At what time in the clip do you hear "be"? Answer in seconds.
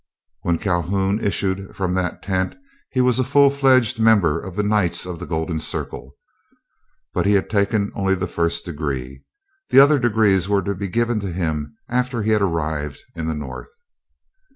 10.73-10.87